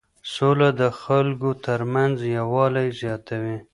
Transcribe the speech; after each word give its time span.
سوله 0.33 0.69
د 0.81 0.83
خلکو 1.01 1.49
ترمنځ 1.65 2.15
یووالی 2.37 2.87
زیاتوي. 3.01 3.57